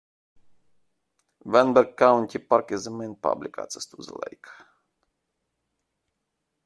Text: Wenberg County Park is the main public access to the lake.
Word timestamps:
Wenberg 1.45 1.95
County 1.95 2.39
Park 2.39 2.71
is 2.71 2.85
the 2.85 2.89
main 2.89 3.13
public 3.15 3.59
access 3.59 3.85
to 3.85 3.97
the 3.97 4.17
lake. 4.31 4.47